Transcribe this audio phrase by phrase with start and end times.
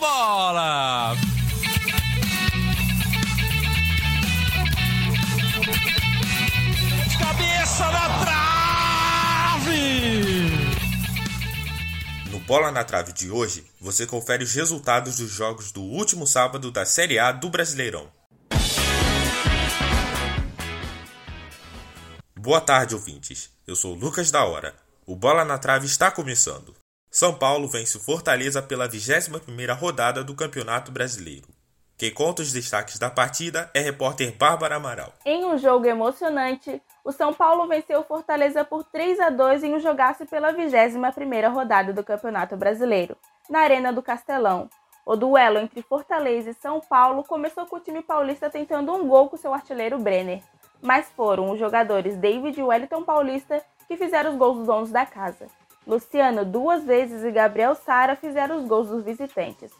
[0.00, 1.14] bola!
[7.18, 9.70] Cabeça na trave!
[12.30, 16.70] No Bola na Trave de hoje, você confere os resultados dos jogos do último sábado
[16.70, 18.10] da Série A do Brasileirão.
[22.34, 23.50] Boa tarde, ouvintes.
[23.66, 24.74] Eu sou Lucas da Hora.
[25.06, 26.79] O Bola na Trave está começando.
[27.10, 31.48] São Paulo vence o Fortaleza pela 21ª rodada do Campeonato Brasileiro.
[31.98, 35.12] Quem conta os destaques da partida é repórter Bárbara Amaral.
[35.26, 39.74] Em um jogo emocionante, o São Paulo venceu o Fortaleza por 3 a 2 em
[39.74, 43.16] um jogaço pela 21ª rodada do Campeonato Brasileiro,
[43.50, 44.70] na Arena do Castelão.
[45.04, 49.28] O duelo entre Fortaleza e São Paulo começou com o time paulista tentando um gol
[49.28, 50.40] com seu artilheiro Brenner
[50.82, 55.04] mas foram os jogadores David e Wellington Paulista que fizeram os gols dos donos da
[55.04, 55.46] casa.
[55.86, 59.72] Luciano duas vezes e Gabriel Sara fizeram os gols dos visitantes.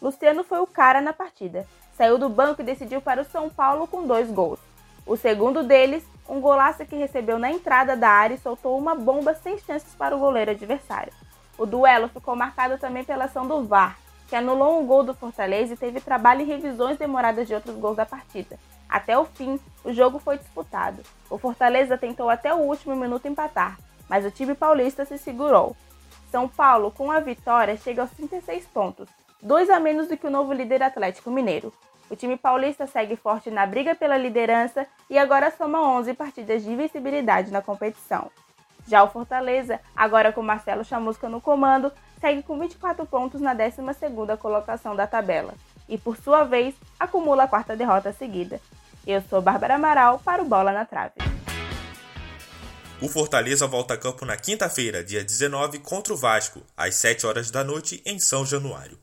[0.00, 1.66] Luciano foi o cara na partida.
[1.96, 4.60] Saiu do banco e decidiu para o São Paulo com dois gols.
[5.04, 9.34] O segundo deles, um golaço que recebeu na entrada da área e soltou uma bomba
[9.34, 11.12] sem chances para o goleiro adversário.
[11.58, 15.74] O duelo ficou marcado também pela ação do VAR, que anulou um gol do Fortaleza
[15.74, 18.56] e teve trabalho e revisões demoradas de outros gols da partida.
[18.88, 21.02] Até o fim, o jogo foi disputado.
[21.28, 23.76] O Fortaleza tentou até o último minuto empatar,
[24.08, 25.76] mas o time paulista se segurou.
[26.30, 29.08] São Paulo, com a vitória, chega aos 36 pontos,
[29.42, 31.72] dois a menos do que o novo líder Atlético Mineiro.
[32.10, 36.70] O time paulista segue forte na briga pela liderança e agora soma 11 partidas de
[36.70, 38.30] invencibilidade na competição.
[38.86, 44.38] Já o Fortaleza, agora com Marcelo Chamusca no comando, segue com 24 pontos na 12ª
[44.38, 45.54] colocação da tabela
[45.86, 48.60] e, por sua vez, acumula a quarta derrota seguida.
[49.06, 51.27] Eu sou Bárbara Amaral para o Bola na Trave.
[53.00, 57.48] O Fortaleza volta a campo na quinta-feira, dia 19, contra o Vasco, às 7 horas
[57.48, 58.98] da noite, em São Januário.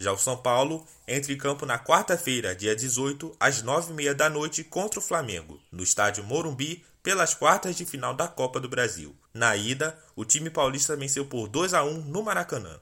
[0.00, 4.64] Já o São Paulo entra em campo na quarta-feira, dia 18, às 9h30 da noite,
[4.64, 9.14] contra o Flamengo, no estádio Morumbi, pelas quartas de final da Copa do Brasil.
[9.32, 12.80] Na ida, o time paulista venceu por 2 a 1 no Maracanã.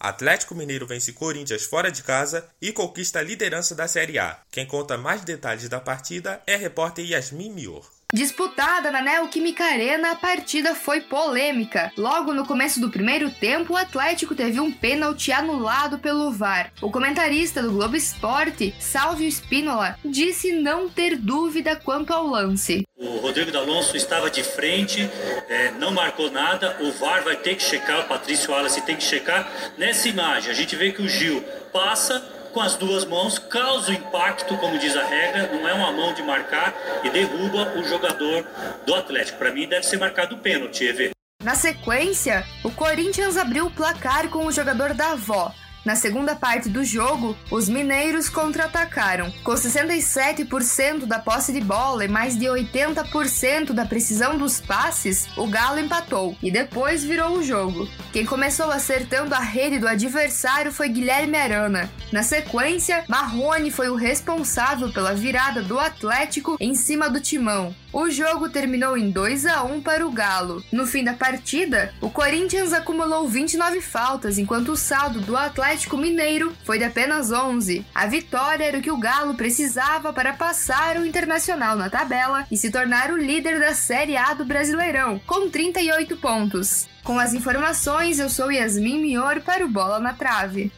[0.00, 4.40] Atlético Mineiro vence Corinthians fora de casa e conquista a liderança da Série A.
[4.50, 7.97] Quem conta mais detalhes da partida é a repórter Yasmin Mior.
[8.10, 11.92] Disputada na Neoquímica Arena, a partida foi polêmica.
[11.94, 16.72] Logo no começo do primeiro tempo, o Atlético teve um pênalti anulado pelo VAR.
[16.80, 22.82] O comentarista do Globo Esporte, Salvio Spínola, disse não ter dúvida quanto ao lance.
[22.96, 25.02] O Rodrigo D'Alonso estava de frente,
[25.46, 26.78] é, não marcou nada.
[26.80, 29.46] O VAR vai ter que checar, o Patrício Wallace tem que checar.
[29.76, 33.94] Nessa imagem, a gente vê que o Gil passa com as duas mãos, causa o
[33.94, 38.44] impacto, como diz a regra, não é uma mão de marcar e derruba o jogador
[38.86, 39.38] do Atlético.
[39.38, 41.10] Para mim deve ser marcado o pênalti, EV.
[41.42, 46.68] Na sequência, o Corinthians abriu o placar com o jogador da avó, na segunda parte
[46.68, 49.32] do jogo, os mineiros contra-atacaram.
[49.42, 55.46] Com 67% da posse de bola e mais de 80% da precisão dos passes, o
[55.46, 57.88] Galo empatou e depois virou o jogo.
[58.12, 61.90] Quem começou acertando a rede do adversário foi Guilherme Arana.
[62.12, 67.74] Na sequência, Marrone foi o responsável pela virada do Atlético em cima do timão.
[67.90, 70.62] O jogo terminou em 2 a 1 para o Galo.
[70.70, 76.54] No fim da partida, o Corinthians acumulou 29 faltas, enquanto o saldo do Atlético Mineiro
[76.64, 77.86] foi de apenas 11.
[77.94, 82.58] A vitória era o que o Galo precisava para passar o Internacional na tabela e
[82.58, 86.86] se tornar o líder da Série A do Brasileirão, com 38 pontos.
[87.02, 90.70] Com as informações, eu sou Yasmin Mior para o Bola na Trave.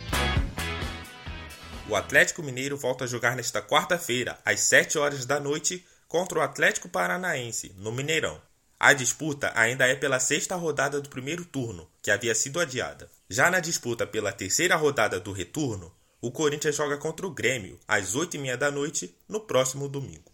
[1.88, 6.42] O Atlético Mineiro volta a jogar nesta quarta-feira, às 7 horas da noite, contra o
[6.42, 8.42] Atlético Paranaense, no Mineirão.
[8.80, 13.08] A disputa ainda é pela sexta rodada do primeiro turno, que havia sido adiada.
[13.28, 18.16] Já na disputa pela terceira rodada do retorno, o Corinthians joga contra o Grêmio às
[18.16, 20.32] 8h30 da noite no próximo domingo.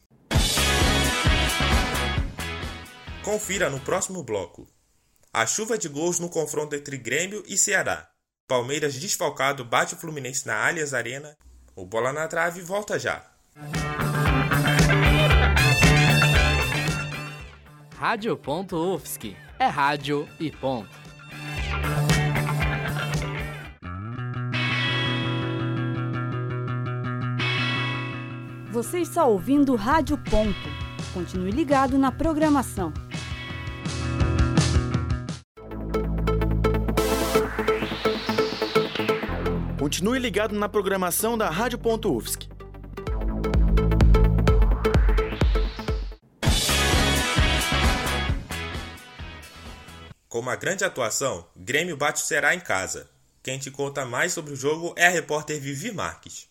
[3.23, 4.67] Confira no próximo bloco.
[5.31, 8.09] A chuva de gols no confronto entre Grêmio e Ceará.
[8.49, 11.37] Palmeiras desfalcado bate o Fluminense na Allianz Arena.
[11.75, 13.36] O Bola na Trave volta já.
[17.99, 20.91] Rádio.UFSC é rádio e ponto.
[28.71, 30.55] Você está ouvindo Rádio Ponto.
[31.15, 32.93] Continue ligado na programação.
[39.79, 42.49] Continue ligado na programação da Rádio.UFSC.
[42.51, 42.56] Com
[50.47, 53.11] uma grande atuação, Grêmio bate o Ceará em casa.
[53.43, 56.49] Quem te conta mais sobre o jogo é a repórter Vivi Marques.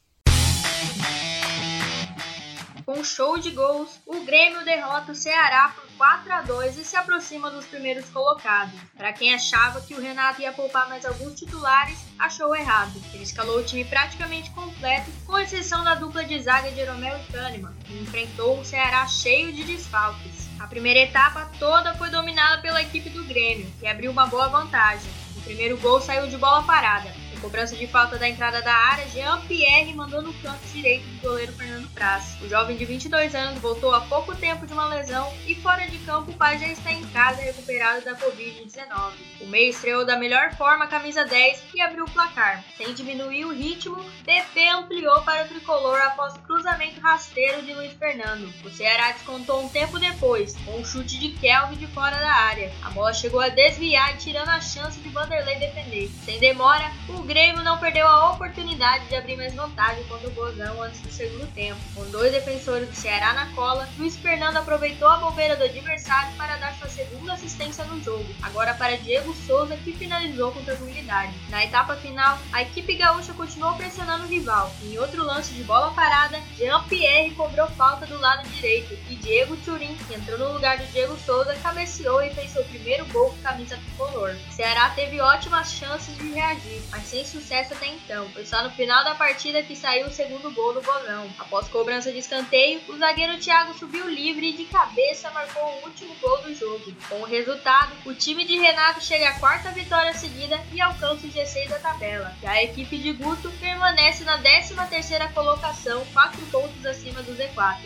[2.85, 6.97] Com show de gols, o Grêmio derrota o Ceará por 4 a 2 e se
[6.97, 8.77] aproxima dos primeiros colocados.
[8.97, 13.01] Para quem achava que o Renato ia poupar mais alguns titulares, achou errado.
[13.13, 17.31] Ele escalou o time praticamente completo, com exceção da dupla de zaga de Romeu e
[17.31, 20.44] Kahneman, que enfrentou o Ceará cheio de desfalques.
[20.59, 25.11] A primeira etapa toda foi dominada pela equipe do Grêmio, que abriu uma boa vantagem.
[25.35, 27.13] O primeiro gol saiu de bola parada,
[27.45, 31.87] cobrança de falta da entrada da área, Jean-Pierre mandou no canto direito do goleiro Fernando
[31.93, 32.35] Praz.
[32.41, 35.99] O jovem de 22 anos voltou há pouco tempo de uma lesão e fora de
[35.99, 39.13] campo o pai já está em casa recuperado da Covid-19.
[39.41, 42.63] O meio estreou da melhor forma a camisa 10 e abriu o placar.
[42.77, 48.51] Sem diminuir o ritmo, PP ampliou para o tricolor após cruzamento rasteiro de Luiz Fernando.
[48.65, 52.73] O Ceará descontou um tempo depois, com um chute de Kelvin de fora da área.
[52.83, 56.09] A bola chegou a desviar, tirando a chance de Vanderlei defender.
[56.25, 60.81] Sem demora, o Grêmio não perdeu a oportunidade de abrir mais vantagem contra o Bozão
[60.81, 61.77] antes do segundo tempo.
[61.93, 66.55] Com dois defensores do Ceará na cola, Luiz Fernando aproveitou a bobeira do adversário para
[66.55, 71.33] dar sua segunda assistência no jogo, agora para Diego Souza, que finalizou com tranquilidade.
[71.49, 74.71] Na etapa final, a equipe gaúcha continuou pressionando o rival.
[74.81, 79.97] Em outro lance de bola parada, Jean-Pierre cobrou falta do lado direito e Diego Turin,
[80.07, 83.75] que entrou no lugar de Diego Souza, cabeceou e fez seu primeiro gol com camisa
[83.75, 84.33] tricolor.
[84.51, 88.29] Ceará teve ótimas chances de reagir, mas sem sucesso até então.
[88.29, 91.29] Foi só no final da partida que saiu o segundo gol do bolão.
[91.37, 96.15] Após cobrança de escanteio, o zagueiro Thiago subiu livre e de cabeça marcou o último
[96.15, 96.93] gol do jogo.
[97.09, 101.29] Com o resultado, o time de Renato chega à quarta vitória seguida e alcança o
[101.29, 102.35] G6 da tabela.
[102.41, 107.79] Já a equipe de Guto permanece na 13ª colocação, 4 pontos acima do Z4.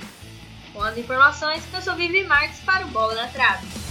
[0.74, 3.89] Com as informações, eu sou Vivi Marques para o Bola na Trave.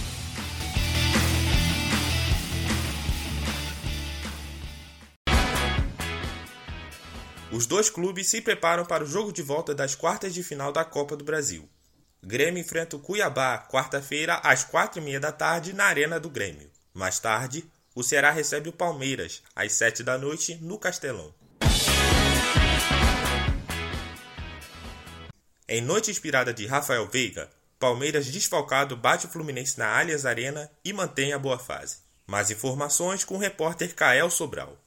[7.51, 10.85] Os dois clubes se preparam para o jogo de volta das quartas de final da
[10.85, 11.67] Copa do Brasil.
[12.21, 16.69] Grêmio enfrenta o Cuiabá quarta-feira às quatro e meia da tarde na Arena do Grêmio.
[16.93, 17.65] Mais tarde,
[17.95, 21.33] o Ceará recebe o Palmeiras às sete da noite no Castelão.
[25.67, 27.49] Em noite inspirada de Rafael Veiga,
[27.79, 31.97] Palmeiras desfalcado bate o Fluminense na Allianz Arena e mantém a boa fase.
[32.27, 34.77] Mais informações com o repórter Kael Sobral.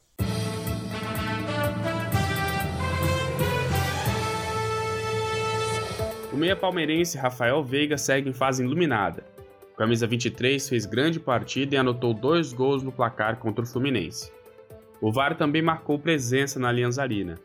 [6.33, 9.23] O meia palmeirense Rafael Veiga segue em fase iluminada.
[9.71, 14.31] O camisa 23 fez grande partida e anotou dois gols no placar contra o Fluminense.
[14.99, 17.35] O VAR também marcou presença na Allianz Arena,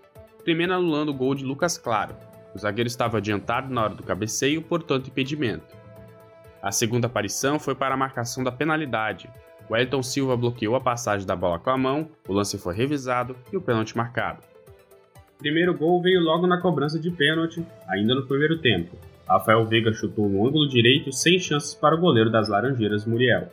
[0.42, 2.16] primeiro anulando o gol de Lucas Claro.
[2.54, 5.76] O zagueiro estava adiantado na hora do cabeceio, portanto impedimento.
[6.62, 9.30] A segunda aparição foi para a marcação da penalidade.
[9.68, 13.36] O Elton Silva bloqueou a passagem da bola com a mão, o lance foi revisado
[13.52, 14.42] e o pênalti marcado.
[15.38, 18.96] Primeiro gol veio logo na cobrança de pênalti, ainda no primeiro tempo.
[19.26, 23.48] Rafael Veiga chutou no ângulo direito sem chances para o goleiro das Laranjeiras, Muriel.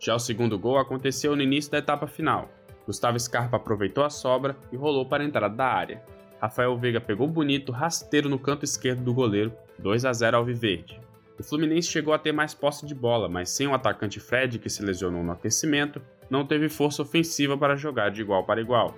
[0.00, 2.50] Já o segundo gol aconteceu no início da etapa final.
[2.84, 6.02] Gustavo Scarpa aproveitou a sobra e rolou para a entrada da área.
[6.40, 11.00] Rafael Veiga pegou bonito, rasteiro no canto esquerdo do goleiro, 2 a 0 ao Viverde.
[11.38, 14.68] O Fluminense chegou a ter mais posse de bola, mas sem o atacante Fred, que
[14.68, 18.96] se lesionou no aquecimento, não teve força ofensiva para jogar de igual para igual.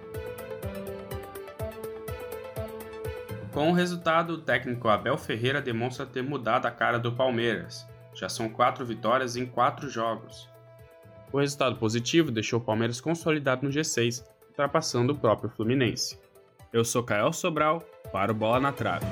[3.53, 7.87] Com o resultado, o técnico Abel Ferreira demonstra ter mudado a cara do Palmeiras.
[8.15, 10.49] Já são quatro vitórias em quatro jogos.
[11.31, 16.19] O resultado positivo deixou o Palmeiras consolidado no G6, ultrapassando o próprio Fluminense.
[16.73, 17.81] Eu sou Kael Sobral,
[18.11, 19.07] para o Bola na Trave.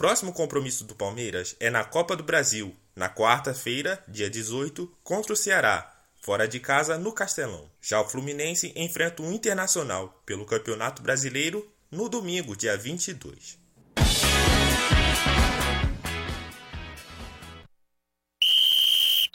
[0.00, 5.36] Próximo compromisso do Palmeiras é na Copa do Brasil, na quarta-feira, dia 18, contra o
[5.36, 5.92] Ceará,
[6.22, 7.70] fora de casa no Castelão.
[7.82, 13.58] Já o Fluminense enfrenta o Internacional pelo Campeonato Brasileiro no domingo, dia 22.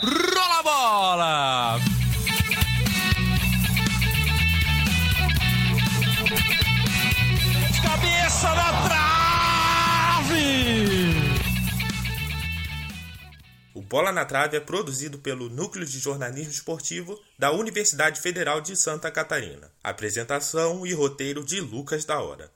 [0.01, 1.94] Rola a bola!
[13.95, 19.09] Bola na Trave é produzido pelo Núcleo de Jornalismo Esportivo da Universidade Federal de Santa
[19.09, 19.71] Catarina.
[19.81, 22.51] Apresentação e roteiro de Lucas da Hora.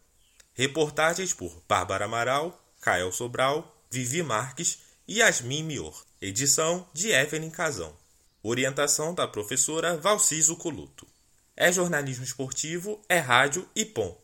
[0.53, 6.03] Reportagens por Bárbara Amaral, Cael Sobral, Vivi Marques e Yasmin Mior.
[6.21, 7.95] Edição de Evelyn Casão.
[8.43, 11.07] Orientação da professora Valciso Coluto.
[11.55, 14.21] É jornalismo esportivo, é rádio e pom.